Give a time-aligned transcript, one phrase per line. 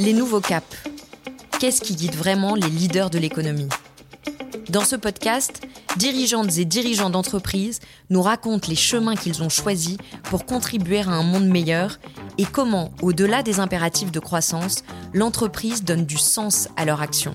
[0.00, 0.66] Les nouveaux caps.
[1.60, 3.68] Qu'est-ce qui guide vraiment les leaders de l'économie?
[4.68, 5.60] Dans ce podcast,
[5.96, 7.78] dirigeantes et dirigeants d'entreprises
[8.10, 12.00] nous racontent les chemins qu'ils ont choisis pour contribuer à un monde meilleur
[12.38, 17.34] et comment, au-delà des impératifs de croissance, l'entreprise donne du sens à leur action.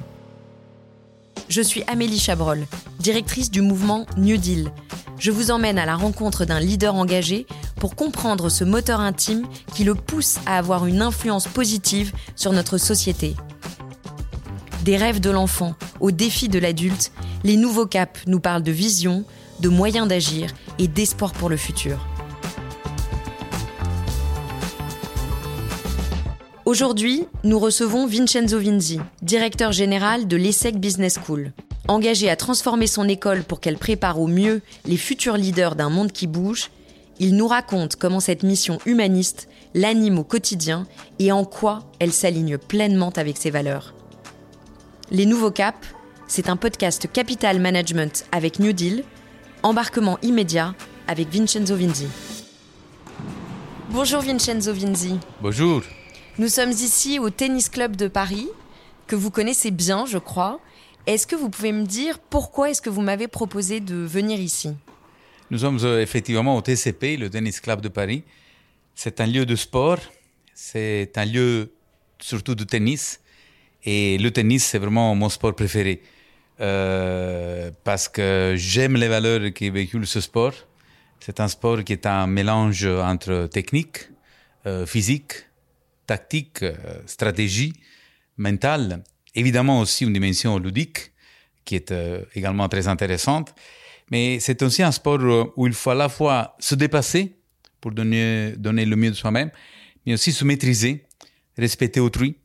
[1.47, 2.67] Je suis Amélie Chabrol,
[2.99, 4.71] directrice du mouvement New Deal.
[5.17, 7.47] Je vous emmène à la rencontre d'un leader engagé
[7.79, 12.77] pour comprendre ce moteur intime qui le pousse à avoir une influence positive sur notre
[12.77, 13.35] société.
[14.83, 17.11] Des rêves de l'enfant aux défis de l'adulte,
[17.43, 19.23] les nouveaux caps nous parlent de vision,
[19.59, 22.05] de moyens d'agir et d'espoir pour le futur.
[26.65, 31.51] Aujourd'hui, nous recevons Vincenzo Vinzi, directeur général de l'ESSEC Business School.
[31.87, 36.11] Engagé à transformer son école pour qu'elle prépare au mieux les futurs leaders d'un monde
[36.11, 36.69] qui bouge,
[37.19, 40.87] il nous raconte comment cette mission humaniste l'anime au quotidien
[41.19, 43.93] et en quoi elle s'aligne pleinement avec ses valeurs.
[45.11, 45.87] Les Nouveaux Caps,
[46.27, 49.03] c'est un podcast Capital Management avec New Deal,
[49.63, 50.75] embarquement immédiat
[51.07, 52.07] avec Vincenzo Vinzi.
[53.89, 55.19] Bonjour Vincenzo Vinzi.
[55.41, 55.81] Bonjour.
[56.37, 58.47] Nous sommes ici au Tennis Club de Paris,
[59.07, 60.59] que vous connaissez bien, je crois.
[61.07, 64.69] Est-ce que vous pouvez me dire pourquoi est-ce que vous m'avez proposé de venir ici?
[65.51, 68.23] Nous sommes euh, effectivement au TCP, le Tennis Club de Paris.
[68.93, 69.99] C'est un lieu de sport,
[70.53, 71.71] c'est un lieu
[72.19, 73.21] surtout de tennis.
[73.83, 76.01] Et le tennis, c'est vraiment mon sport préféré.
[76.61, 80.53] Euh, parce que j'aime les valeurs qui véhiculent ce sport.
[81.19, 84.09] C'est un sport qui est un mélange entre technique,
[84.65, 85.33] euh, physique,
[86.05, 86.75] tactique, euh,
[87.05, 87.73] stratégie
[88.37, 89.03] mentale,
[89.35, 91.11] évidemment aussi une dimension ludique
[91.65, 91.93] qui est
[92.35, 93.53] également très intéressante.
[94.11, 97.35] Mais c'est aussi un sport où il faut à la fois se dépasser
[97.79, 99.51] pour donner, donner le mieux de soi-même,
[100.05, 101.05] mais aussi se maîtriser,
[101.57, 102.37] respecter autrui.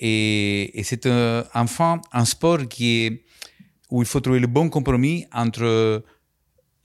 [0.00, 3.24] Et, c'est un, enfin un sport qui est,
[3.90, 6.04] où il faut trouver le bon compromis entre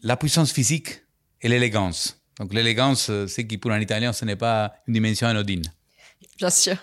[0.04, 1.02] la puissance physique
[1.42, 2.22] et l'élégance.
[2.40, 5.64] Donc l'élégance, c'est qui pour un Italien, ce n'est pas une dimension anodine.
[6.38, 6.78] Bien sûr.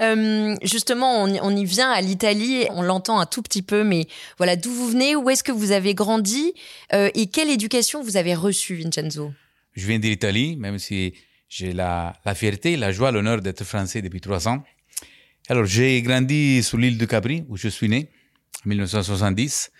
[0.00, 4.06] Euh, justement, on, y vient à l'Italie, on l'entend un tout petit peu, mais
[4.38, 6.52] voilà, d'où vous venez, où est-ce que vous avez grandi
[6.92, 9.32] euh, et quelle éducation vous avez reçue, Vincenzo?
[9.74, 11.14] Je viens de l'Italie, même si
[11.48, 14.62] j'ai la, la, fierté, la joie, l'honneur d'être français depuis trois ans.
[15.48, 18.08] Alors, j'ai grandi sur l'île de Capri, où je suis né,
[18.64, 19.70] en 1970.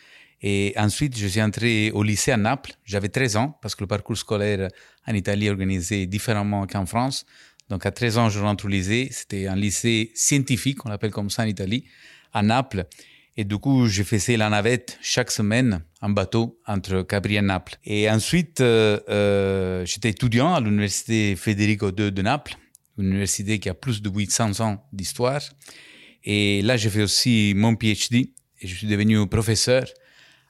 [0.42, 2.72] Et ensuite, je suis entré au lycée à Naples.
[2.84, 4.68] J'avais 13 ans, parce que le parcours scolaire
[5.06, 7.24] en Italie est organisé différemment qu'en France.
[7.68, 9.08] Donc à 13 ans, je rentre au lycée.
[9.10, 11.84] C'était un lycée scientifique, on l'appelle comme ça en Italie,
[12.32, 12.86] à Naples.
[13.36, 17.76] Et du coup, je faisais la navette chaque semaine en bateau entre Capri et Naples.
[17.84, 22.56] Et ensuite, euh, euh, j'étais étudiant à l'université Federico II de Naples,
[22.96, 25.40] une université qui a plus de 800 ans d'histoire.
[26.22, 29.84] Et là, j'ai fait aussi mon PhD et je suis devenu professeur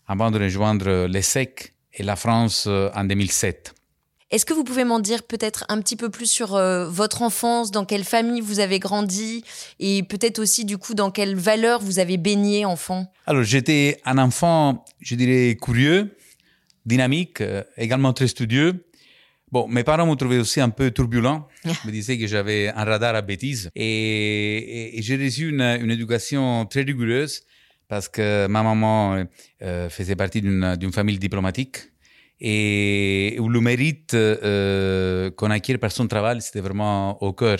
[0.06, 3.74] avant de rejoindre l'ESSEC et la France euh, en 2007.
[4.30, 7.70] Est-ce que vous pouvez m'en dire peut-être un petit peu plus sur euh, votre enfance,
[7.70, 9.44] dans quelle famille vous avez grandi
[9.78, 13.12] et peut-être aussi du coup dans quelles valeurs vous avez baigné enfant?
[13.26, 16.16] Alors j'étais un enfant, je dirais, curieux,
[16.86, 18.86] dynamique, euh, également très studieux.
[19.52, 21.46] Bon, mes parents m'ont trouvé aussi un peu turbulent.
[21.64, 23.70] Ils me disaient que j'avais un radar à bêtises.
[23.76, 27.42] Et, j'ai reçu une, éducation très rigoureuse
[27.86, 29.22] parce que ma maman
[29.62, 31.93] euh, faisait partie d'une famille diplomatique
[32.40, 37.58] et le mérite euh, qu'on acquiert par son travail, c'était vraiment au cœur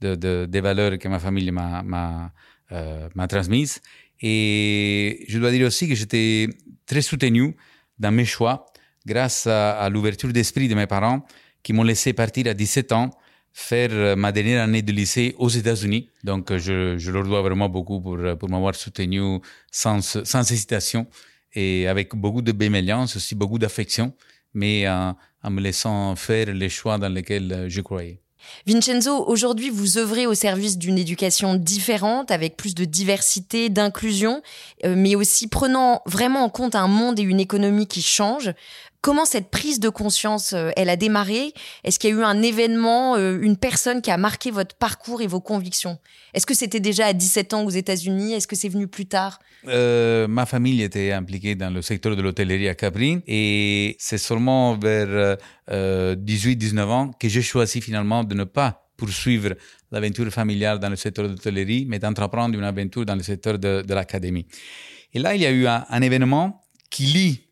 [0.00, 2.32] de, des valeurs que ma famille m'a
[2.72, 3.80] euh, transmises.
[4.20, 6.48] Et je dois dire aussi que j'étais
[6.86, 7.56] très soutenu
[7.98, 8.66] dans mes choix
[9.06, 11.24] grâce à, l'ouverture d'esprit de mes parents
[11.62, 13.10] qui m'ont laissé partir à 17 ans
[13.52, 16.10] faire ma dernière année de lycée aux États-Unis.
[16.24, 19.38] Donc, je, je, leur dois vraiment beaucoup pour, pour m'avoir soutenu
[19.70, 21.06] sans, sans hésitation
[21.54, 24.12] et avec beaucoup de bienveillance, aussi beaucoup d'affection,
[24.52, 25.16] mais en,
[25.50, 28.20] me laissant faire les choix dans lesquels euh, je croyais.
[28.66, 34.42] Vincenzo, aujourd'hui, vous œuvrez au service d'une éducation différente, avec plus de diversité, d'inclusion,
[34.84, 38.52] euh, mais aussi prenant vraiment en compte un monde et une économie qui changent.
[39.04, 41.52] Comment cette prise de conscience, euh, elle a démarré?
[41.84, 45.20] Est-ce qu'il y a eu un événement, euh, une personne qui a marqué votre parcours
[45.20, 45.98] et vos convictions?
[46.32, 48.32] Est-ce que c'était déjà à 17 ans aux États-Unis?
[48.32, 49.40] Est-ce que c'est venu plus tard?
[49.68, 54.74] Euh, Ma famille était impliquée dans le secteur de l'hôtellerie à Capri et c'est seulement
[54.78, 55.36] vers
[55.68, 59.50] 18-19 ans que j'ai choisi finalement de ne pas poursuivre
[59.92, 63.84] l'aventure familiale dans le secteur de l'hôtellerie, mais d'entreprendre une aventure dans le secteur de,
[63.86, 64.46] l'académie.
[65.12, 67.44] Et là, il y a eu un événement qui lie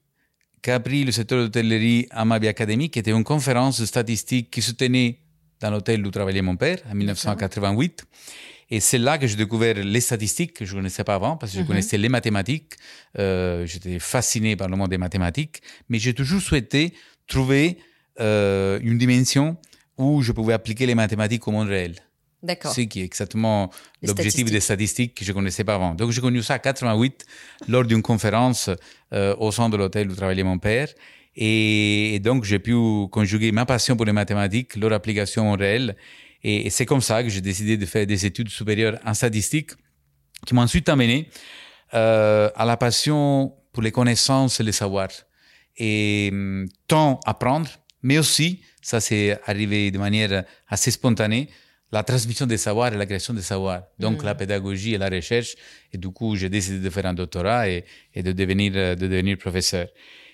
[0.63, 4.71] Capri, le secteur de l'hôtellerie à ma vie académique, était une conférence statistique qui se
[4.71, 5.19] tenait
[5.61, 8.05] dans l'hôtel où travaillait mon père en 1988.
[8.71, 11.53] Et c'est là que j'ai découvert les statistiques que je ne connaissais pas avant, parce
[11.53, 11.69] que je mhm.
[11.69, 12.75] connaissais les mathématiques.
[13.19, 16.95] Euh, J'étais fasciné par le monde des mathématiques, mais j'ai toujours souhaité
[17.27, 17.79] trouver
[18.21, 19.57] euh, une dimension
[19.99, 21.97] où je pouvais appliquer les mathématiques au monde réel.
[22.43, 22.73] D'accord.
[22.73, 23.71] Ce qui est exactement
[24.03, 25.95] l'objectif des statistiques que je ne connaissais pas avant.
[25.95, 27.25] Donc, j'ai connu ça en 88
[27.69, 28.69] lors d'une conférence
[29.13, 30.89] euh, au centre de l'hôtel où travaillait mon père.
[31.37, 32.75] Et, donc, j'ai pu
[33.11, 35.97] conjuguer ma passion pour les mathématiques, leur application au réel.
[36.43, 39.71] Et, c'est comme ça que j'ai décidé de faire des études supérieures en statistique
[40.45, 41.29] qui m'ont ensuite amené
[41.95, 45.13] euh, à la passion pour les connaissances et les savoirs.
[45.77, 47.71] Et hum, tant apprendre,
[48.03, 51.49] mais aussi, ça c'est arrivé de manière assez spontanée,
[51.93, 53.83] la transmission des savoirs et la création des savoirs.
[53.99, 54.27] Donc, mm.
[54.27, 55.55] la pédagogie et la recherche.
[55.93, 57.85] Et du coup, j'ai décidé de faire un doctorat et,
[58.15, 59.89] et de, devenir, de devenir professeur.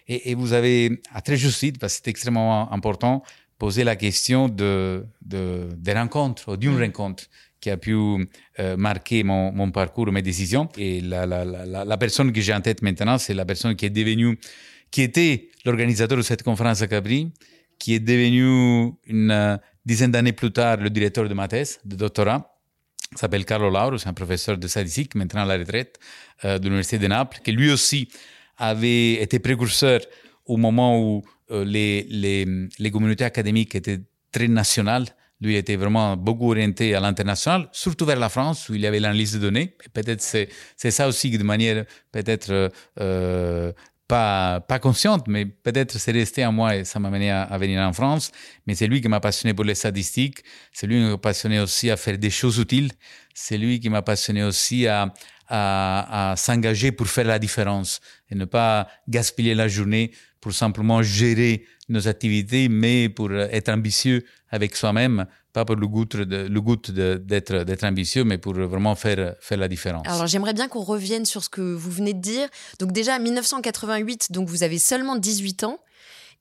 [0.06, 3.22] Et, et, vous avez, à très juste titre, parce que c'est extrêmement important,
[3.58, 6.82] posé la question de, de, des rencontres, ou d'une mm.
[6.82, 7.24] rencontre
[7.60, 10.68] qui a pu euh, marquer mon, mon, parcours, mes décisions.
[10.78, 13.84] Et la, la, la, la personne que j'ai en tête maintenant, c'est la personne qui
[13.84, 14.38] est devenue,
[14.92, 17.32] qui était l'organisateur de cette conférence à Cabri,
[17.80, 22.40] qui est devenue une dizaine d'années plus tard, le directeur de ma thèse de doctorat
[23.16, 25.98] s'appelle Carlo Lauro, c'est un professeur de statistique, maintenant à la retraite,
[26.44, 28.00] euh, de l'Université de Naples, qui lui aussi
[28.58, 30.00] avait été précurseur
[30.44, 32.46] au moment où euh, les, les,
[32.78, 34.00] les, communautés académiques étaient
[34.30, 35.06] très nationales.
[35.40, 39.00] Lui était vraiment beaucoup orienté à l'international, surtout vers la France, où il y avait
[39.00, 39.68] l'analyse de données.
[39.94, 42.70] Peut-être c'est, ça aussi de manière peut-être
[43.00, 43.72] euh,
[44.08, 47.80] pas, pas consciente, mais peut-être c'est resté en moi et ça m'a mené à, venir
[47.82, 48.32] en France.
[48.66, 50.42] Mais c'est lui qui m'a passionné pour les statistiques.
[50.72, 52.90] C'est lui qui m'a passionné aussi à faire des choses utiles.
[53.34, 55.12] C'est lui qui m'a passionné aussi à,
[55.46, 58.00] à, à s'engager pour faire la différence
[58.30, 60.10] et ne pas gaspiller la journée
[60.40, 65.26] pour simplement gérer nos activités, mais pour être ambitieux avec soi-même,
[65.58, 70.06] pas pour le goût d'être d'être ambitieux, mais pour vraiment faire faire la différence.
[70.06, 72.48] Alors j'aimerais bien qu'on revienne sur ce que vous venez de dire.
[72.78, 75.78] Donc déjà 1988, donc vous avez seulement 18 ans.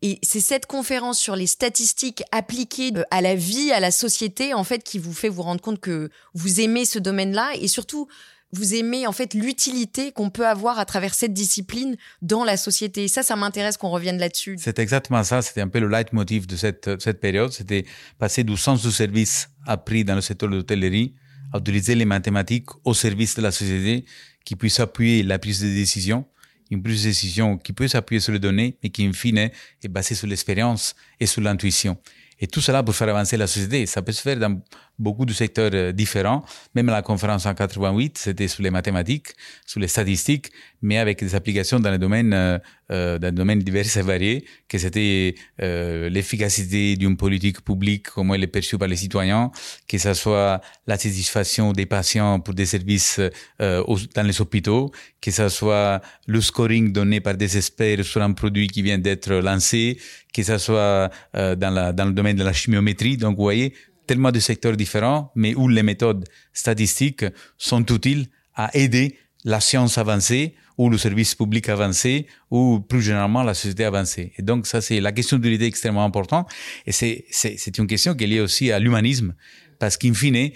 [0.04, 4.54] Et c'est cette conférence sur les statistiques appliquées euh, à la vie, à la société,
[4.54, 8.08] en fait, qui vous fait vous rendre compte que vous aimez ce domaine-là et surtout
[8.51, 13.07] vous aimez en fait l'utilité qu'on peut avoir à travers cette discipline dans la société.
[13.07, 14.57] Ça, ça m'intéresse qu'on revienne là-dessus.
[14.59, 15.41] C'est exactement ça.
[15.41, 17.51] C'était un peu le leitmotiv de cette, cette période.
[17.51, 17.85] C'était
[18.19, 21.13] passer du sens du service appris dans le secteur de l'hôtellerie
[21.53, 24.05] à utiliser les mathématiques au service de la société
[24.45, 26.25] qui puisse appuyer la prise de décision
[26.69, 29.88] une prise de décision qui peut s'appuyer sur les données, mais qui, in fine, est
[29.88, 31.97] basée sur l'expérience et sur l'intuition.
[32.39, 33.85] Et tout cela pour faire avancer la société.
[33.85, 34.61] Ça peut se faire dans
[34.99, 36.44] beaucoup de secteurs euh, différents.
[36.75, 39.29] Même la conférence en 88, c'était sur les mathématiques,
[39.65, 40.51] sur les statistiques,
[40.81, 42.57] mais avec des applications dans les domaines, euh,
[42.91, 48.35] euh dans les domaines divers et variés, que c'était euh, l'efficacité d'une politique publique, comment
[48.35, 49.51] elle est perçue par les citoyens,
[49.88, 53.19] que ce soit la satisfaction des patients pour des services
[53.61, 53.83] euh,
[54.15, 54.91] dans les hôpitaux,
[55.21, 59.33] que ce soit le scoring donné par des experts sur un produit qui vient d'être
[59.33, 59.99] lancé,
[60.33, 63.17] que ce soit euh, dans, la, dans le domaine de la chimiométrie.
[63.17, 63.73] Donc, vous voyez,
[64.07, 67.25] tellement de secteurs différents, mais où les méthodes statistiques
[67.57, 73.44] sont utiles à aider la science avancée ou le service public avancé ou plus généralement
[73.44, 74.33] la société avancée.
[74.38, 76.50] Et donc ça, c'est la question de l'idée extrêmement importante.
[76.86, 79.33] Et c'est, c'est, une question qui est liée aussi à l'humanisme,
[79.80, 80.51] parce qu'in fine,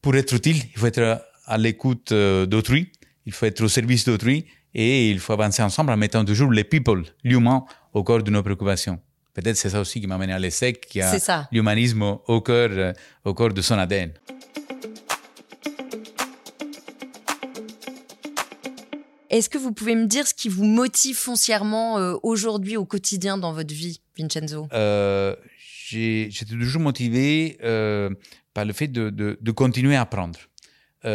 [0.00, 2.92] pour être utile, il faut être à l'écoute euh, d'autrui,
[3.26, 6.64] il faut être au service d'autrui et il faut avancer ensemble en mettant toujours les
[6.64, 9.00] people, l'humain, au cœur de nos préoccupations.
[9.38, 12.92] Peut-être c'est ça aussi qui m'a mené à l'ESSEC, qui a l'humanisme au cœur, euh,
[13.24, 14.10] au cœur de son ADN.
[19.30, 23.38] Est-ce que vous pouvez me dire ce qui vous motive foncièrement euh, aujourd'hui au quotidien
[23.38, 24.66] dans votre vie, Vincenzo?
[24.72, 25.36] Euh,
[25.88, 28.10] J'étais toujours motivé euh,
[28.54, 30.40] par le fait de, de, de continuer à apprendre,
[31.04, 31.08] à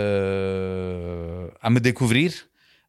[1.70, 2.32] me découvrir,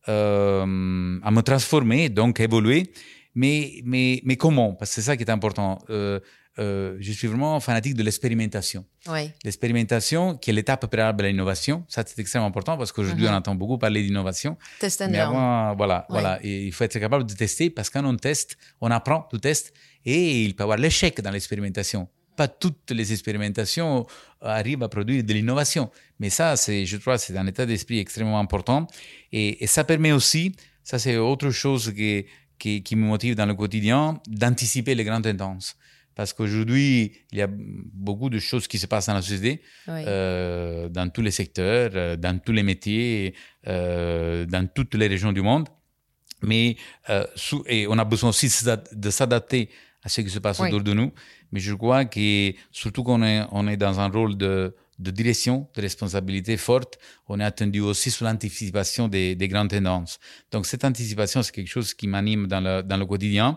[0.06, 2.92] à me transformer, donc évoluer.
[3.34, 4.74] Mais, mais, mais comment?
[4.74, 5.78] Parce que c'est ça qui est important.
[5.90, 6.20] Euh,
[6.58, 8.84] euh, je suis vraiment fanatique de l'expérimentation.
[9.08, 9.32] Oui.
[9.42, 13.32] L'expérimentation, qui est l'étape préalable à l'innovation, ça c'est extrêmement important parce qu'aujourd'hui uh-huh.
[13.32, 14.56] on entend beaucoup parler d'innovation.
[14.78, 18.04] Test and mais avant, voilà, voilà, et il faut être capable de tester parce quand
[18.04, 19.72] on teste, on apprend, tout teste,
[20.04, 22.08] et il peut y avoir l'échec dans l'expérimentation.
[22.36, 24.06] Pas toutes les expérimentations
[24.40, 28.38] arrivent à produire de l'innovation, mais ça, c'est, je crois, c'est un état d'esprit extrêmement
[28.38, 28.86] important,
[29.32, 32.24] et, et ça permet aussi, ça c'est autre chose que
[32.58, 35.76] qui, qui, me motive dans le quotidien, d'anticiper les grandes tendances.
[36.14, 40.88] Parce qu'aujourd'hui, il y a beaucoup de choses qui se passent dans la société, euh,
[40.88, 43.34] dans tous les secteurs, euh, dans tous les métiers,
[43.66, 45.68] euh, dans toutes les régions du monde.
[46.42, 46.76] Mais
[47.11, 48.49] euh, sous, et on a besoin aussi
[48.92, 49.70] de s'adapter
[50.02, 51.12] à ce qui se passe autour de nous.
[51.50, 55.68] Mais je crois que surtout qu'on est, on est dans un rôle de, de direction,
[55.74, 56.98] de responsabilité forte.
[57.28, 60.18] On est attendu aussi sur l'anticipation des, des, grandes tendances.
[60.50, 63.56] Donc cette anticipation, c'est quelque chose qui m'anime dans le, dans le quotidien.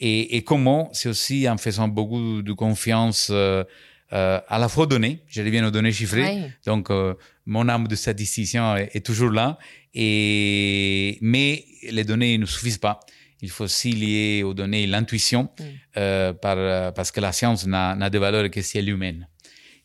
[0.00, 3.64] Et, et comment C'est aussi en faisant beaucoup de confiance euh,
[4.12, 5.22] euh, à la fois données.
[5.26, 6.52] Je reviens aux données chiffrées.
[6.66, 7.14] Donc euh,
[7.46, 9.58] mon âme de statisticien est, est, toujours là.
[9.94, 13.00] Et mais les données ne suffisent pas.
[13.40, 15.64] Il faut aussi lier aux données l'intuition, mm.
[15.96, 19.28] euh, par, parce que la science n'a de valeur que si elle est humaine.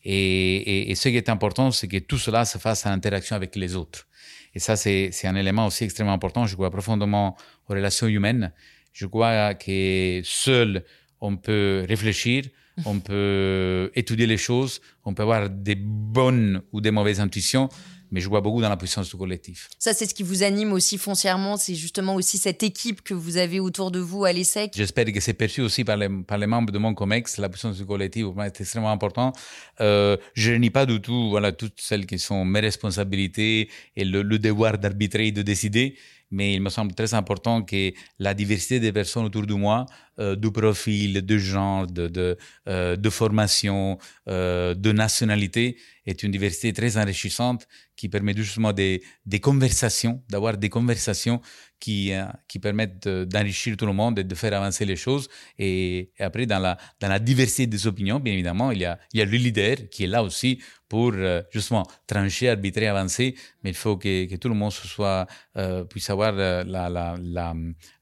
[0.04, 3.76] Et, ce qui est important, c'est que tout cela se fasse en interaction avec les
[3.76, 4.06] autres.
[4.54, 6.46] Et ça, c'est un élément aussi extrêmement important.
[6.46, 7.36] Je crois profondément
[7.68, 8.52] aux relations humaines.
[8.92, 10.84] Je crois que seul,
[11.20, 12.44] on peut réfléchir,
[12.84, 17.68] on peut étudier les choses, on peut avoir des bonnes ou des mauvaises intuitions,
[18.10, 19.68] mais je vois beaucoup dans la puissance du collectif.
[19.78, 23.36] Ça, c'est ce qui vous anime aussi foncièrement, c'est justement aussi cette équipe que vous
[23.36, 24.72] avez autour de vous à l'ESSEC.
[24.74, 27.76] J'espère que c'est perçu aussi par les, par les membres de mon COMEX, la puissance
[27.76, 29.32] du collectif est extrêmement important.
[29.80, 34.22] Euh, je nie pas du tout voilà, toutes celles qui sont mes responsabilités et le,
[34.22, 35.96] le devoir d'arbitrer et de décider,
[36.30, 39.86] mais il me semble très important que la diversité des personnes autour de moi,
[40.18, 42.36] euh, de profil, de genre, de, de,
[42.68, 49.02] euh, de formation, euh, de nationalité, est une diversité très enrichissante qui permet justement des,
[49.26, 51.40] des conversations, d'avoir des conversations
[51.80, 55.28] qui, euh, qui permettent d'enrichir tout le monde et de faire avancer les choses.
[55.58, 58.98] Et, et, après, dans la, dans la diversité des opinions, bien évidemment, il y a,
[59.12, 63.34] il y a le leader qui est là aussi pour euh, justement trancher, arbitrer, avancer,
[63.64, 66.32] mais il faut que, que tout le monde soit, euh, puisse avoir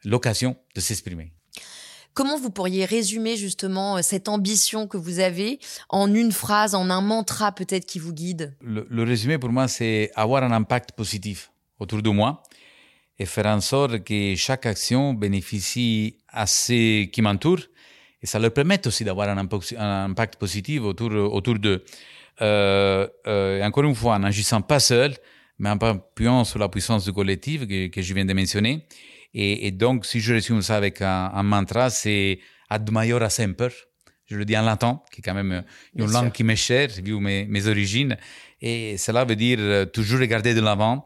[0.05, 1.33] l'occasion de s'exprimer.
[2.15, 7.01] Comment vous pourriez résumer justement cette ambition que vous avez en une phrase, en un
[7.01, 8.57] mantra peut-être qui vous guide?
[8.61, 12.43] Le, le résumé pour moi, c'est avoir un impact positif autour de moi
[13.19, 17.65] et faire en sorte que chaque action bénéficie à ceux qui m'entourent
[18.23, 21.85] et ça leur permet aussi d'avoir un, un, impact positif autour, autour d'eux.
[22.41, 25.15] Euh, euh, encore une fois, en n'agissant pas seul,
[25.59, 28.87] mais en appuyant sur la puissance du collectif que, que je viens de mentionner.
[29.35, 33.69] Et, et, donc, si je résume ça avec un, un mantra, c'est ad maiora semper.
[34.27, 36.33] Je le dis en latin, qui est quand même une Bien langue sûr.
[36.33, 38.17] qui m'est chère, vu mes, mes origines.
[38.61, 41.05] Et cela veut dire euh, toujours regarder de l'avant,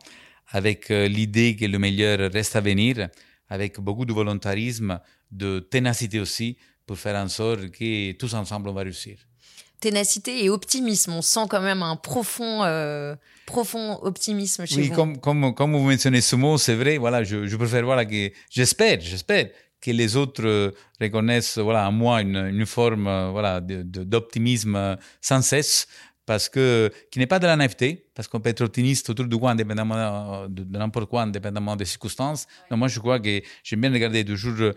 [0.53, 3.09] avec euh, l'idée que le meilleur reste à venir,
[3.49, 6.57] avec beaucoup de volontarisme, de ténacité aussi,
[6.87, 9.17] pour faire en sorte que tous ensemble on va réussir
[9.81, 11.13] ténacité et optimisme.
[11.13, 13.17] On sent quand même un profond, euh,
[13.47, 14.91] profond optimisme chez oui, vous.
[14.91, 16.99] Oui, comme, comme, comme vous mentionnez ce mot, c'est vrai.
[16.99, 19.49] Voilà, je, je préfère voilà que j'espère, j'espère
[19.81, 25.89] que les autres euh, reconnaissent voilà en moi une, une forme voilà d'optimisme sans cesse
[26.27, 29.37] parce que qui n'est pas de la naïveté parce qu'on peut être optimiste autour de
[29.37, 32.47] quoi indépendamment de, de n'importe quoi indépendamment des circonstances.
[32.71, 34.75] Moi je crois que j'aime bien regarder toujours le,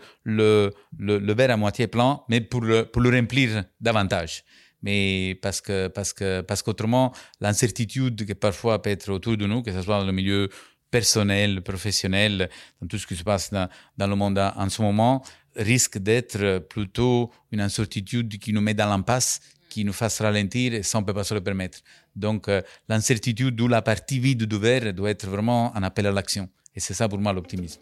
[0.98, 4.44] le, le verre à moitié plein mais pour le, pour le remplir davantage.
[4.82, 9.62] Mais parce que parce que parce qu'autrement l'incertitude que parfois peut être autour de nous,
[9.62, 10.48] que ce soit dans le milieu
[10.90, 12.48] personnel, professionnel,
[12.80, 15.24] dans tout ce qui se passe dans, dans le monde en ce moment,
[15.56, 20.82] risque d'être plutôt une incertitude qui nous met dans l'impasse, qui nous fasse ralentir et
[20.82, 21.78] ça on peut pas se le permettre.
[22.14, 26.12] Donc euh, l'incertitude ou la partie vide du verre doit être vraiment un appel à
[26.12, 26.48] l'action.
[26.74, 27.80] Et c'est ça pour moi l'optimisme.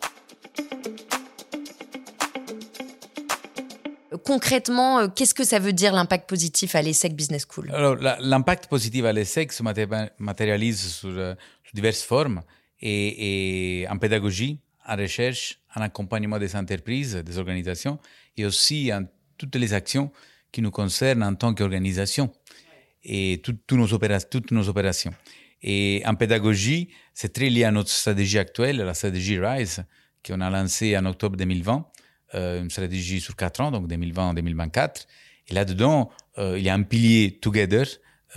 [4.25, 7.71] concrètement, euh, qu'est-ce que ça veut dire l'impact positif à l'ESSEC Business School?
[7.73, 9.62] Alors, l'impact positif à l'ESSEC se
[10.19, 12.43] matérialise sur, euh, sur diverses formes
[12.81, 17.99] et, et, en pédagogie, en recherche, en accompagnement des entreprises, des organisations
[18.37, 19.05] et aussi en
[19.38, 20.11] toutes les actions
[20.54, 22.32] qui nous concernent en tant qu'organisation
[23.02, 25.12] et tout, tout nos toutes nos opérations.
[25.62, 29.84] Et en pédagogie, c'est très lié à notre stratégie actuelle, la stratégie RISE,
[30.25, 31.87] qu'on a lancée en octobre 2020
[32.34, 35.06] euh, une stratégie sur quatre ans, donc 2020-2024.
[35.49, 37.87] Et là-dedans, euh, il y a un pilier Together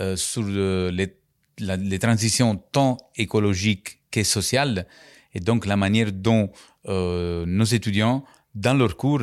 [0.00, 4.86] euh, sur le, les, transitions tant écologiques que sociales,
[5.34, 6.50] et donc la manière dont
[6.84, 9.22] nos étudiants, dans leurs cours,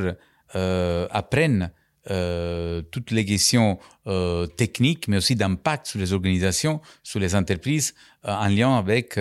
[0.54, 1.72] apprennent
[2.10, 7.94] euh, toutes les questions euh, techniques, mais aussi d'impact sur les organisations, sur les entreprises,
[8.26, 9.20] euh, en lien avec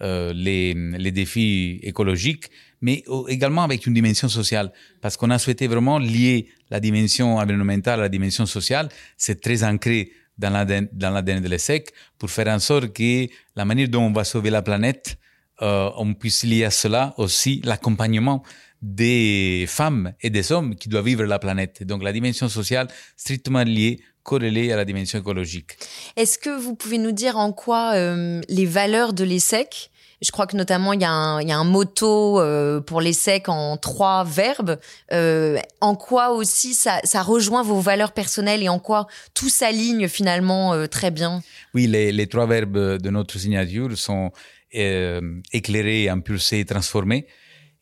[0.00, 2.50] les, les défis écologiques,
[2.82, 8.00] mais également avec une dimension sociale, parce qu'on a souhaité vraiment lier la dimension environnementale
[8.00, 8.88] à la dimension sociale.
[9.16, 10.52] C'est très ancré dans
[10.92, 14.50] dans l'ADN de l'ESSEC pour faire en sorte que la manière dont on va sauver
[14.50, 15.18] la planète,
[15.62, 18.42] euh, on puisse lier à cela aussi l'accompagnement
[18.82, 21.82] des femmes et des hommes qui doivent vivre la planète.
[21.82, 25.78] Donc la dimension sociale strictement liée corrélée à la dimension écologique.
[26.16, 29.90] Est-ce que vous pouvez nous dire en quoi euh, les valeurs de l'ESSEC
[30.22, 33.00] je crois que notamment il y, a un, il y a un motto euh, pour
[33.00, 34.78] l'ESSEC en trois verbes.
[35.12, 40.08] Euh, en quoi aussi ça, ça, rejoint vos valeurs personnelles et en quoi tout s'aligne
[40.08, 41.42] finalement euh, très bien?
[41.74, 44.30] Oui, les, les, trois verbes de notre signature sont
[44.72, 47.26] éclairer, impulser, transformer.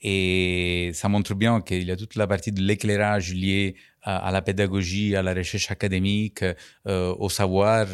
[0.07, 4.43] Et ça montre bien qu'il y a toute la partie de l'éclairage lié à, la
[4.43, 6.45] pédagogie, à la recherche académique,
[6.87, 7.87] euh, au savoir,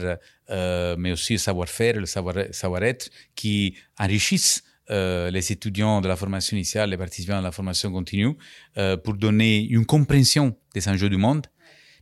[0.50, 2.82] euh, mais aussi au savoir-faire, le savoir-être, savoir
[3.36, 8.36] qui enrichissent euh, les étudiants de la formation initiale, les participants de la formation continue,
[9.04, 11.46] pour donner une compréhension des enjeux du monde.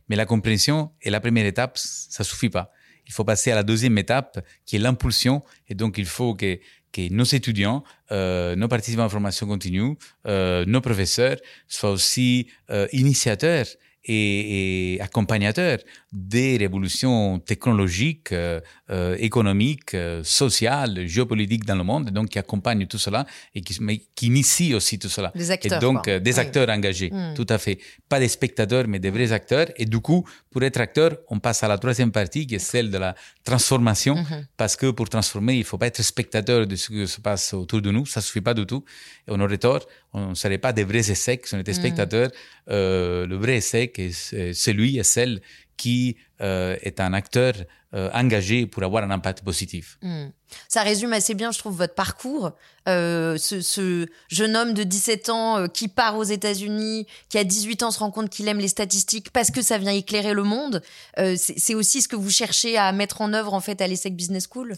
[0.07, 2.71] Mais la compréhension est la première étape, ça suffit pas.
[3.09, 5.43] Il faut passer à la deuxième étape, qui est l'impulsion.
[5.67, 6.59] Et donc, il faut que
[6.91, 9.95] que nos étudiants, euh, nos participants en formation continue,
[10.27, 13.67] euh, nos professeurs soient aussi euh, initiateurs
[14.05, 15.79] et, et accompagnateur
[16.11, 22.87] des révolutions technologiques, euh, euh économiques, euh, sociales, géopolitiques dans le monde, donc qui accompagnent
[22.87, 25.31] tout cela et qui, mais qui initient aussi tout cela.
[25.35, 25.77] Des acteurs.
[25.77, 27.35] Et donc, euh, des acteurs engagés, hmm.
[27.35, 27.77] tout à fait.
[28.07, 29.67] Pas des spectateurs, mais des vrais acteurs.
[29.77, 32.89] Et du coup, pour être acteur, on passe à la troisième partie, qui est celle
[32.89, 33.13] de la
[33.43, 34.47] transformation, hmm.
[34.57, 37.81] parce que pour transformer, il faut pas être spectateur de ce qui se passe autour
[37.81, 38.83] de nous, ça suffit pas du tout.
[39.27, 41.75] Et on aurait tort, on ne serait pas des vrais essais, si on était hmm.
[41.75, 42.31] spectateurs.
[42.71, 45.41] Euh, le vrai essai, c'est celui et celle
[45.79, 47.53] qui euh, est un acteur
[47.93, 49.97] euh, engagé pour avoir un impact positif.
[50.01, 50.27] Hmm.
[50.67, 52.51] Ça résume assez bien, je trouve, votre parcours.
[52.89, 57.91] Euh, ce, jeune homme de 17 ans qui part aux États-Unis, qui à 18 ans
[57.91, 60.81] se rend compte qu'il aime les statistiques parce que ça vient éclairer le monde.
[61.15, 64.47] c'est aussi ce que vous cherchez à mettre en œuvre en fait à l'ESSEC Business
[64.51, 64.75] School?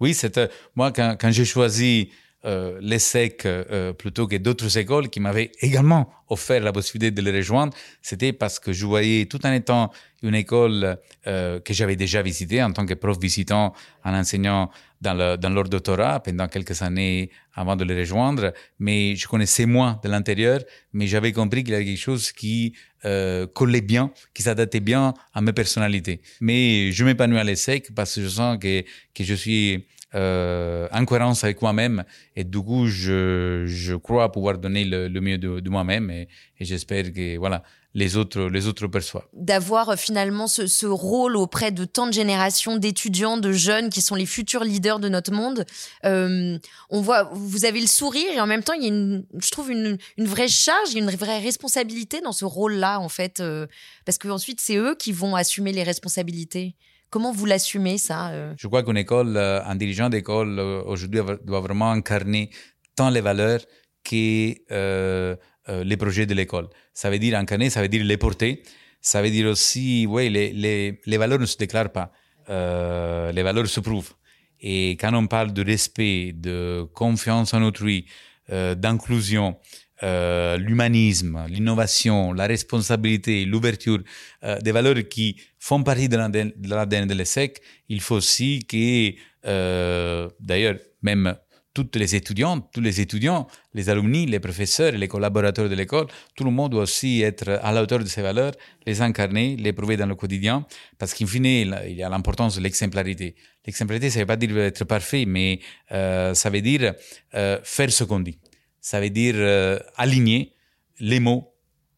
[0.00, 0.40] Oui, c'est
[0.74, 2.10] moi quand, quand j'ai choisi
[2.44, 7.36] euh, l'ESSEC euh, plutôt que d'autres écoles qui m'avaient également offert la possibilité de les
[7.36, 9.90] rejoindre, c'était parce que je voyais tout en étant
[10.22, 14.70] une école euh, que j'avais déjà visitée en tant que prof visitant en enseignant
[15.00, 19.66] dans, le, dans leur doctorat pendant quelques années avant de les rejoindre, mais je connaissais
[19.66, 20.60] moins de l'intérieur,
[20.92, 25.14] mais j'avais compris qu'il y avait quelque chose qui euh, collait bien, qui s'adaptait bien
[25.34, 26.20] à mes personnalités.
[26.40, 28.82] Mais je m'épanouis à l'ESSEC parce que je sens que,
[29.14, 32.04] que je suis euh, en cohérence avec moi-même.
[32.34, 36.28] Et du coup, je, crois pouvoir donner le, mieux de, moi-même et,
[36.60, 37.62] j'espère que voilà
[37.94, 39.26] les autres les autres perçoivent.
[39.32, 44.00] D'avoir euh, finalement ce, ce, rôle auprès de tant de générations d'étudiants, de jeunes qui
[44.00, 45.64] sont les futurs leaders de notre monde.
[46.04, 49.24] Euh, on voit, vous avez le sourire et en même temps, il y a une,
[49.38, 53.66] je trouve une, une vraie charge, une vraie responsabilité dans ce rôle-là en fait, euh,
[54.04, 56.76] parce que ensuite c'est eux qui vont assumer les responsabilités.
[57.10, 58.54] Comment vous l'assumez, ça euh?
[58.56, 62.50] Je crois qu'une école, euh, un dirigeant d'école euh, aujourd'hui doit vraiment incarner
[62.94, 63.60] tant les valeurs
[64.04, 65.36] que
[65.84, 66.68] les projets de l'école.
[66.94, 68.62] Ça veut dire incarner, ça veut dire les porter.
[69.00, 72.12] Ça veut dire aussi, oui, les, les, les valeurs ne se déclarent pas.
[72.48, 74.12] les valeurs se prouvent.
[74.60, 78.06] Et quand on parle de respect, de confiance en autrui,
[78.48, 79.56] d'inclusion,
[80.02, 83.98] euh, l'humanisme, l'innovation, la responsabilité, l'ouverture,
[84.44, 89.12] euh, des valeurs qui font partie de l'ADN de l'ESSEC, il faut aussi que,
[89.46, 91.36] euh, d'ailleurs, même
[91.72, 96.44] toutes les étudiantes, tous les étudiants, les alumni, les professeurs, les collaborateurs de l'école, tout
[96.44, 98.52] le monde doit aussi être à la hauteur de ces valeurs,
[98.86, 100.66] les incarner, les prouver dans le quotidien,
[100.98, 103.36] parce qu'in fine, il y a l'importance de l'exemplarité.
[103.64, 105.60] L'exemplarité, ça ne veut pas dire être parfait, mais
[105.92, 106.94] euh, ça veut dire
[107.34, 108.38] euh, faire ce qu'on dit
[108.80, 110.54] ça veut dire euh, aligner
[110.98, 111.54] les mots,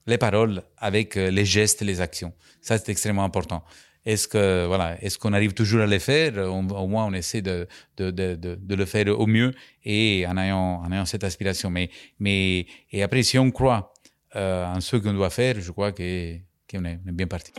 [0.06, 2.32] les paroles avec euh, les gestes, les actions.
[2.60, 3.64] Ça, c'est extrêmement important.
[4.04, 6.36] Est-ce que voilà, est-ce qu'on arrive toujours à les faire?
[6.52, 9.52] Au moins, on essaie de, de, de, de, le faire au mieux
[9.84, 11.70] et en ayant, en ayant cette aspiration.
[11.70, 13.94] Mais, mais et après, si on croit
[14.34, 16.42] euh, en ce qu'on doit faire, je crois qu'on est,
[16.72, 17.52] est bien parti.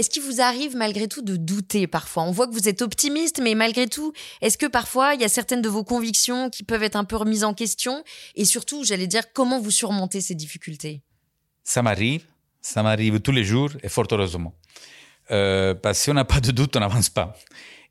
[0.00, 2.22] Est-ce qu'il vous arrive malgré tout de douter parfois?
[2.22, 5.28] On voit que vous êtes optimiste, mais malgré tout, est-ce que parfois il y a
[5.28, 8.02] certaines de vos convictions qui peuvent être un peu remises en question?
[8.34, 11.02] Et surtout, j'allais dire, comment vous surmontez ces difficultés?
[11.64, 12.24] Ça m'arrive,
[12.62, 14.54] ça m'arrive tous les jours et fort heureusement.
[15.32, 17.36] Euh, parce que si on n'a pas de doute, on n'avance pas.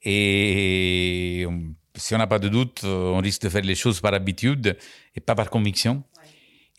[0.01, 1.45] Et
[1.95, 4.75] si on n'a pas de doute, on risque de faire les choses par habitude
[5.13, 6.03] et pas par conviction.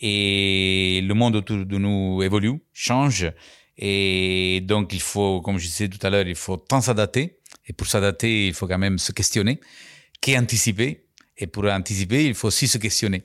[0.01, 3.31] Et le monde autour de nous évolue, change.
[3.83, 7.39] Et donc, il faut, comme je disais tout à l'heure, il faut tant s'adapter.
[7.67, 9.59] Et pour s'adapter, il faut quand même se questionner,
[10.21, 11.07] qu'anticiper.
[11.39, 13.23] Et pour anticiper, il faut aussi se questionner.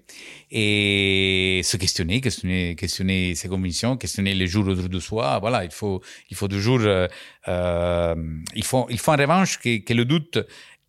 [0.50, 5.40] Et se questionner, questionner, questionner ses convictions, questionner les jours autour de soi.
[5.40, 7.10] Voilà, il faut, il faut toujours, euh,
[7.50, 8.16] euh,
[8.56, 10.40] il faut, il faut en revanche que, que le doute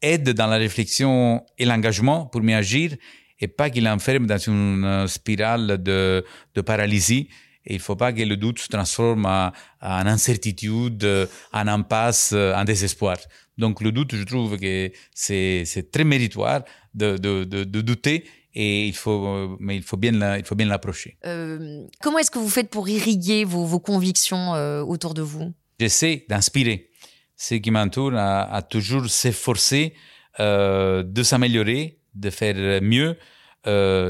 [0.00, 2.94] aide dans la réflexion et l'engagement pour mieux agir
[3.40, 6.24] et pas qu'il enferme dans une spirale de,
[6.54, 7.28] de paralysie
[7.66, 12.64] et il ne faut pas que le doute se transforme en, incertitude, en impasse, en
[12.64, 13.16] désespoir.
[13.58, 16.62] Donc le doute, je trouve que c'est très méritoire
[16.94, 18.24] de, de, de, de, douter
[18.54, 21.18] et il faut, mais il faut bien, il faut bien l'approcher.
[21.26, 25.52] Euh, comment est-ce que vous faites pour irriguer vos, vos convictions euh, autour de vous?
[25.78, 26.90] J'essaie d'inspirer
[27.36, 29.94] ceux qui m'entourent à, à, toujours s'efforcer
[30.40, 33.18] euh, de s'améliorer, de faire mieux,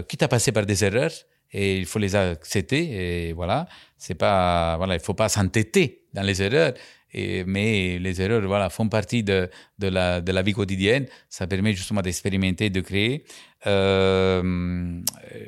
[0.08, 1.12] quitte à passer par des erreurs.
[1.58, 3.28] Et il faut les accepter.
[3.28, 3.66] Et voilà,
[3.96, 6.74] c'est pas, voilà, il faut pas s'entêter dans les erreurs.
[7.14, 11.06] Et, mais les erreurs voilà, font partie de, de, la, de la vie quotidienne.
[11.30, 13.24] Ça permet justement d'expérimenter, de créer.
[13.66, 15.00] Euh,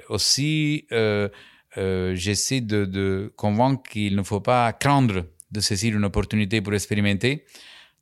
[0.08, 1.28] aussi, euh,
[1.76, 6.72] euh, j'essaie de, de convaincre qu'il ne faut pas craindre de saisir une opportunité pour
[6.72, 7.44] expérimenter,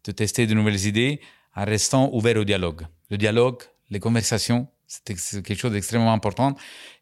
[0.04, 1.20] de tester de nouvelles idées
[1.56, 2.82] en restant ouvert au dialogue.
[3.10, 6.57] Le dialogue, les conversations, c'est quelque chose d'extrêmement important.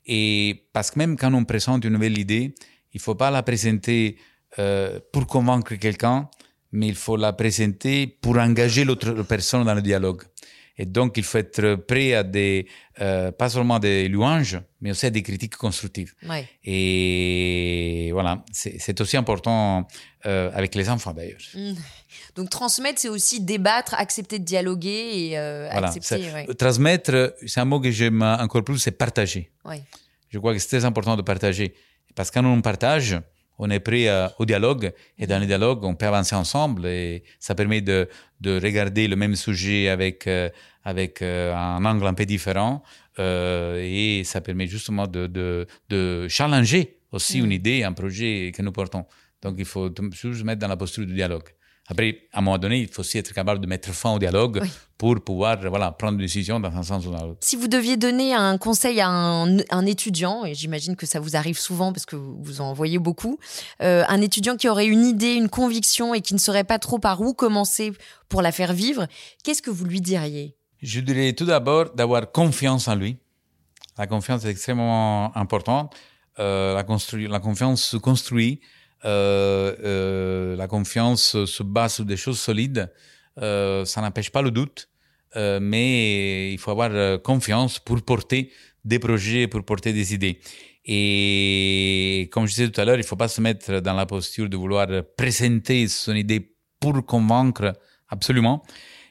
[0.07, 2.55] Et parce que même quand on présente une nouvelle idée,
[2.93, 4.19] il ne faut pas la présenter
[4.59, 6.29] euh, pour convaincre quelqu'un,
[6.73, 10.23] mais il faut la présenter pour engager l'autre personne dans le dialogue.
[10.77, 12.67] Et donc, il faut être prêt à des,
[13.01, 16.15] euh, pas seulement des louanges, mais aussi à des critiques constructives.
[16.29, 16.49] Ouais.
[16.65, 19.87] Et voilà, c'est aussi important
[20.27, 21.39] euh, avec les enfants d'ailleurs.
[21.55, 21.75] Mmh.
[22.35, 26.33] Donc, transmettre, c'est aussi débattre, accepter de dialoguer et euh, voilà, accepter.
[26.33, 26.47] Ouais.
[26.55, 29.53] Transmettre, c'est un mot que j'aime encore plus, c'est partager.
[29.65, 29.83] Ouais.
[30.31, 31.75] Je crois que c'est très important de partager.
[32.17, 33.21] Parce que quand on partage,
[33.59, 37.23] on est prêt à, au dialogue et dans le dialogue, on peut avancer ensemble et
[37.39, 38.09] ça permet de,
[38.41, 40.49] de regarder le même sujet avec, euh,
[40.85, 42.83] avec euh, un angle un peu différent
[43.19, 47.45] euh, et ça permet justement de, de, de challenger aussi mmh.
[47.45, 49.07] une idée, un projet que nous portons.
[49.43, 51.49] Donc il faut toujours se mettre dans la posture du dialogue.
[51.87, 54.61] Après, à un moment donné, il faut aussi être capable de mettre fin au dialogue
[54.63, 54.71] oui.
[54.97, 57.41] pour pouvoir voilà, prendre une décision dans un sens ou dans l'autre.
[57.43, 61.37] Si vous deviez donner un conseil à un, un étudiant, et j'imagine que ça vous
[61.37, 63.39] arrive souvent parce que vous en voyez beaucoup,
[63.83, 66.99] euh, un étudiant qui aurait une idée, une conviction et qui ne saurait pas trop
[66.99, 67.93] par où commencer
[68.31, 69.07] pour la faire vivre,
[69.43, 70.57] qu'est-ce que vous lui diriez?
[70.81, 73.19] Je dirais tout d'abord d'avoir confiance en lui.
[73.99, 75.95] La confiance est extrêmement importante.
[76.39, 78.61] Euh, la, la confiance se construit
[79.05, 82.91] la confiance se base sur des choses solides.
[83.41, 84.89] Euh, ça n'empêche pas le doute,
[85.37, 88.51] euh, mais il faut avoir confiance pour porter
[88.85, 90.41] des projets, pour porter des idées.
[90.85, 94.07] Et comme je disais tout à l'heure, il ne faut pas se mettre dans la
[94.07, 94.87] posture de vouloir
[95.17, 97.73] présenter son idée pour convaincre
[98.09, 98.63] absolument,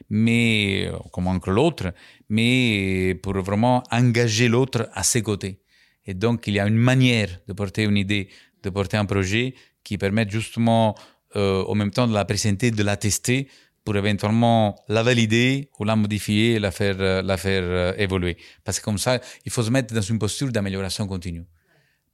[0.08, 1.92] mais convaincre l'autre,
[2.28, 5.60] mais pour vraiment engager l'autre à ses côtés.
[6.06, 8.28] Et donc, il y a une manière de porter une idée,
[8.62, 9.54] de porter un projet
[9.84, 10.94] qui permettent justement,
[11.36, 13.48] euh, en même temps de la présenter, de la tester
[13.84, 18.36] pour éventuellement la valider ou la modifier, la faire, euh, la faire euh, évoluer.
[18.64, 21.44] Parce que comme ça, il faut se mettre dans une posture d'amélioration continue.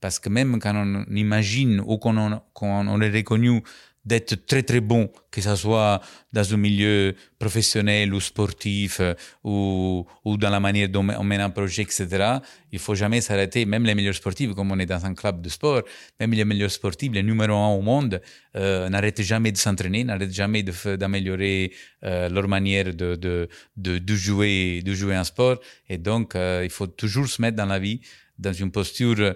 [0.00, 3.62] Parce que même quand on imagine ou qu'on on, on est reconnu
[4.04, 6.00] d'être très très bon, que ce soit
[6.32, 11.50] dans un milieu professionnel ou sportif euh, ou, dans la manière dont on mène un
[11.50, 12.38] projet, etc.
[12.72, 15.50] Il faut jamais s'arrêter, même les meilleurs sportifs, comme on est dans un club de
[15.50, 15.82] sport,
[16.18, 18.22] même les meilleurs sportifs, les numéro un au monde,
[18.56, 21.72] euh, n'arrêtent jamais de s'entraîner, n'arrêtent jamais d'améliorer
[22.04, 23.16] euh, leur manière de,
[23.76, 25.58] de, jouer, de jouer un sport.
[25.90, 28.00] Et donc, il faut toujours se mettre dans la vie
[28.38, 29.34] dans une posture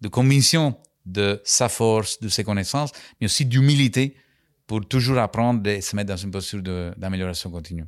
[0.00, 0.76] de conviction
[1.06, 2.90] de sa force, de ses connaissances,
[3.20, 4.16] mais aussi d'humilité
[4.66, 6.60] pour toujours apprendre et se mettre dans une posture
[6.96, 7.84] d'amélioration continue.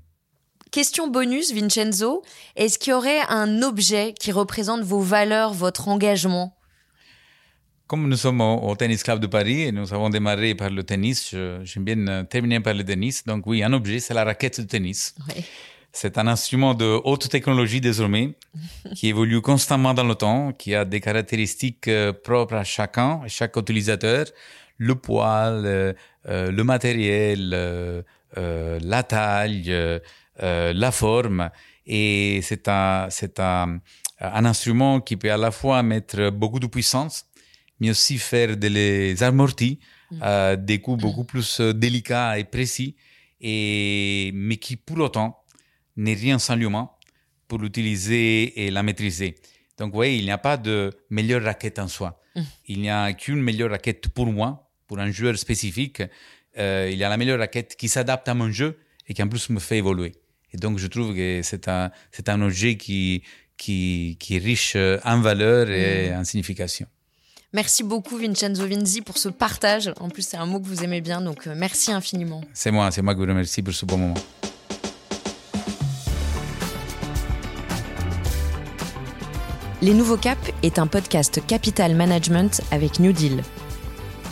[0.71, 2.23] Question bonus, Vincenzo.
[2.55, 6.55] Est-ce qu'il y aurait un objet qui représente vos valeurs, votre engagement?
[7.87, 10.85] Comme nous sommes au, au, Tennis Club de Paris et nous avons démarré par le
[10.85, 13.25] tennis, j'aime bien terminer par le tennis.
[13.25, 15.15] Donc oui, un objet, c'est la raquette de tennis.
[15.35, 15.43] Oui.
[15.93, 18.35] C'est un instrument de haute technologie désormais,
[18.95, 23.29] qui évolue constamment dans le temps, qui a des caractéristiques euh, propres à chacun, à
[23.29, 24.27] chaque utilisateur.
[24.77, 25.97] Le poids, le,
[26.29, 28.03] euh, le matériel, euh,
[28.37, 29.99] euh la taille, euh,
[30.41, 31.51] la forme.
[31.87, 33.81] Et c'est un, c'est un,
[34.21, 37.25] un instrument qui peut à la fois mettre beaucoup de puissance,
[37.81, 39.79] mais aussi faire des amortis,
[40.11, 40.57] mmh.
[40.59, 42.95] des coups beaucoup plus délicats et précis,
[43.41, 45.38] et, mais qui pour autant
[45.99, 46.91] n'est rien sans l'humain
[47.47, 49.35] pour l'utiliser et la maîtriser.
[49.77, 52.21] Donc, vous voyez, il n'y a pas de meilleure raquette en soi.
[52.35, 52.41] Mmh.
[52.67, 56.03] Il n'y a qu'une meilleure raquette pour moi, pour un joueur spécifique.
[56.57, 59.29] Euh, il y a la meilleure raquette qui s'adapte à mon jeu et qui en
[59.29, 60.13] plus me fait évoluer.
[60.53, 63.23] Et donc, je trouve que c'est un, c'est un objet qui,
[63.57, 66.19] qui, qui est riche en valeur et mmh.
[66.19, 66.87] en signification.
[67.55, 69.91] Merci beaucoup Vincenzo Vinzi pour ce partage.
[70.01, 72.43] En plus, c'est un mot que vous aimez bien, donc euh, merci infiniment.
[72.53, 74.21] C'est moi, c'est moi qui vous remercie pour ce bon moment.
[79.81, 83.45] Les Nouveaux Caps est un podcast Capital Management avec New Deal.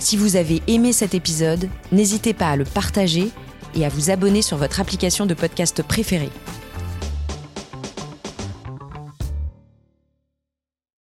[0.00, 3.28] Si vous avez aimé cet épisode, n'hésitez pas à le partager
[3.76, 6.32] et à vous abonner sur votre application de podcast préférée.